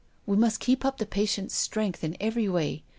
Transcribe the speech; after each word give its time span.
We 0.25 0.35
must 0.35 0.59
keep 0.59 0.83
up 0.83 0.97
the 0.97 1.05
patient's 1.05 1.53
strength 1.55 2.03
in 2.03 2.17
every 2.19 2.49
way. 2.49 2.83